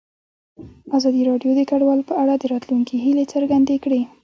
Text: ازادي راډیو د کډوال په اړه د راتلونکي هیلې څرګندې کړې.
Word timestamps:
ازادي 0.97 1.21
راډیو 1.29 1.51
د 1.55 1.61
کډوال 1.69 1.99
په 2.09 2.13
اړه 2.21 2.33
د 2.37 2.43
راتلونکي 2.53 2.95
هیلې 3.03 3.25
څرګندې 3.33 3.75
کړې. 3.83 4.01